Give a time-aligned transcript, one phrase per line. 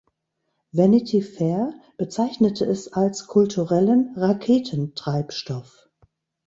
[0.73, 5.91] Vanity Fair bezeichnete es als „kulturellen Raketentreibstoff“.